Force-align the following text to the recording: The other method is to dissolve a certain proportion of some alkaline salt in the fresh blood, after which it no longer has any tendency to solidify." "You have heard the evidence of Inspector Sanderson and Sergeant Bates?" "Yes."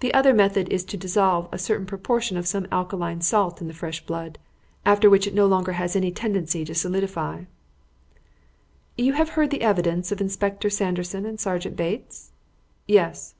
The 0.00 0.14
other 0.14 0.32
method 0.32 0.70
is 0.70 0.82
to 0.86 0.96
dissolve 0.96 1.46
a 1.52 1.58
certain 1.58 1.84
proportion 1.84 2.38
of 2.38 2.46
some 2.48 2.66
alkaline 2.72 3.20
salt 3.20 3.60
in 3.60 3.68
the 3.68 3.74
fresh 3.74 4.00
blood, 4.06 4.38
after 4.86 5.10
which 5.10 5.26
it 5.26 5.34
no 5.34 5.44
longer 5.44 5.72
has 5.72 5.94
any 5.94 6.10
tendency 6.10 6.64
to 6.64 6.74
solidify." 6.74 7.42
"You 8.96 9.12
have 9.12 9.28
heard 9.36 9.50
the 9.50 9.60
evidence 9.60 10.10
of 10.10 10.22
Inspector 10.22 10.70
Sanderson 10.70 11.26
and 11.26 11.38
Sergeant 11.38 11.76
Bates?" 11.76 12.32
"Yes." 12.86 13.34